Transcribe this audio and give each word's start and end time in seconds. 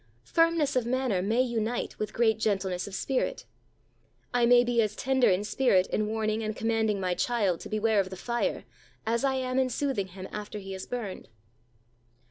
Firmness 0.33 0.75
of 0.75 0.83
manner 0.87 1.21
may 1.21 1.43
unite 1.43 1.99
with 1.99 2.11
great 2.11 2.39
gentleness 2.39 2.87
of 2.87 2.95
spirit. 2.95 3.45
I 4.33 4.47
may 4.47 4.63
be 4.63 4.81
as 4.81 4.95
tender 4.95 5.29
in 5.29 5.43
spirit 5.43 5.85
in 5.91 6.07
warning 6.07 6.41
and 6.41 6.55
commanding 6.55 6.99
my 6.99 7.13
child 7.13 7.59
DEAL 7.59 7.69
GENTLY. 7.69 7.79
153 7.79 7.79
to 7.79 7.81
beware 7.83 7.99
of 7.99 8.09
the 8.09 8.17
fire, 8.17 8.65
as 9.05 9.23
I 9.23 9.35
am 9.35 9.59
in 9.59 9.69
soothing 9.69 10.07
him 10.07 10.27
after 10.31 10.57
he 10.57 10.73
is 10.73 10.87
burned. 10.87 11.27